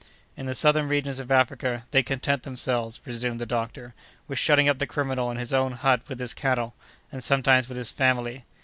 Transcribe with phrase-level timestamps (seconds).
[0.35, 3.93] "In the southern regions of Africa, they content themselves," resumed the doctor,
[4.27, 6.73] "with shutting up the criminal in his own hut with his cattle,
[7.11, 8.43] and sometimes with his family.